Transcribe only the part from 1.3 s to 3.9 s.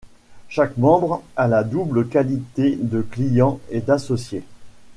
a la double qualité de client et